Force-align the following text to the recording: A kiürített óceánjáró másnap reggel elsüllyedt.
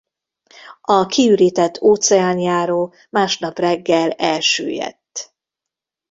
A 0.81 1.05
kiürített 1.05 1.81
óceánjáró 1.81 2.93
másnap 3.09 3.59
reggel 3.59 4.09
elsüllyedt. 4.11 5.33